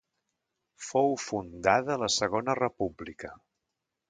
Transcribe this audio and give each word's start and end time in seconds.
Fou 0.85 1.13
fundada 1.25 1.99
la 2.05 2.09
Segona 2.17 2.57
República. 2.63 3.33